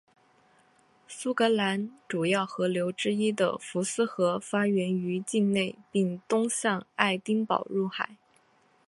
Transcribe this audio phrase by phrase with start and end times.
[1.07, 8.17] 苏格兰主要河流之一的福斯河发源于境内并东向爱丁堡入海。